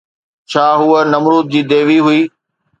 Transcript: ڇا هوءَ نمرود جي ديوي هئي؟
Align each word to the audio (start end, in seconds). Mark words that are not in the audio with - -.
ڇا 0.51 0.65
هوءَ 0.79 1.01
نمرود 1.11 1.45
جي 1.51 1.61
ديوي 1.69 1.97
هئي؟ 2.05 2.21